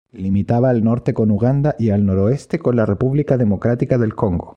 [0.15, 4.49] Limitaba al norte con Uganda, y al noroeste con la República Democrática del Congo.